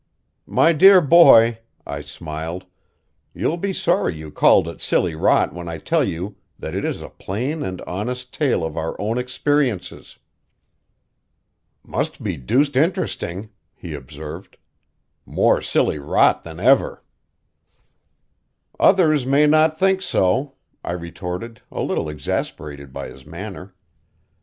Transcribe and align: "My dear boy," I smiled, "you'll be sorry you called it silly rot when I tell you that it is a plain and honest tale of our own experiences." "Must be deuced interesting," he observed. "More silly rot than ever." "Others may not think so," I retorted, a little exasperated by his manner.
"My 0.47 0.73
dear 0.73 0.99
boy," 0.99 1.59
I 1.85 2.01
smiled, 2.01 2.65
"you'll 3.35 3.55
be 3.57 3.71
sorry 3.71 4.15
you 4.15 4.31
called 4.31 4.67
it 4.67 4.81
silly 4.81 5.13
rot 5.13 5.53
when 5.53 5.69
I 5.69 5.77
tell 5.77 6.03
you 6.03 6.37
that 6.57 6.73
it 6.73 6.83
is 6.83 7.03
a 7.03 7.09
plain 7.09 7.61
and 7.61 7.81
honest 7.81 8.33
tale 8.33 8.63
of 8.63 8.77
our 8.77 8.99
own 8.99 9.19
experiences." 9.19 10.17
"Must 11.83 12.23
be 12.23 12.35
deuced 12.35 12.75
interesting," 12.75 13.51
he 13.75 13.93
observed. 13.93 14.57
"More 15.23 15.61
silly 15.61 15.99
rot 15.99 16.43
than 16.43 16.59
ever." 16.59 17.03
"Others 18.79 19.27
may 19.27 19.45
not 19.45 19.77
think 19.77 20.01
so," 20.01 20.55
I 20.83 20.93
retorted, 20.93 21.61
a 21.71 21.83
little 21.83 22.09
exasperated 22.09 22.91
by 22.91 23.09
his 23.09 23.23
manner. 23.23 23.75